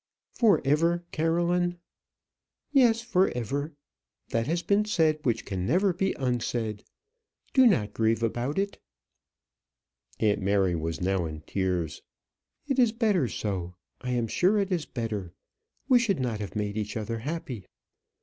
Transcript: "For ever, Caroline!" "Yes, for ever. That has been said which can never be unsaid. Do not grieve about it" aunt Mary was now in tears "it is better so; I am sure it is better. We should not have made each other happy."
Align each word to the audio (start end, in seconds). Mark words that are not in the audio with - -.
"For 0.33 0.63
ever, 0.65 1.03
Caroline!" 1.11 1.77
"Yes, 2.71 3.03
for 3.03 3.29
ever. 3.37 3.75
That 4.29 4.47
has 4.47 4.63
been 4.63 4.85
said 4.85 5.19
which 5.21 5.45
can 5.45 5.67
never 5.67 5.93
be 5.93 6.13
unsaid. 6.13 6.83
Do 7.53 7.67
not 7.67 7.93
grieve 7.93 8.23
about 8.23 8.57
it" 8.57 8.79
aunt 10.19 10.41
Mary 10.41 10.73
was 10.73 11.01
now 11.01 11.25
in 11.27 11.41
tears 11.41 12.01
"it 12.65 12.79
is 12.79 12.91
better 12.91 13.27
so; 13.27 13.75
I 14.01 14.09
am 14.09 14.25
sure 14.25 14.57
it 14.57 14.71
is 14.71 14.87
better. 14.87 15.33
We 15.87 15.99
should 15.99 16.19
not 16.19 16.39
have 16.39 16.55
made 16.55 16.77
each 16.77 16.97
other 16.97 17.19
happy." 17.19 17.67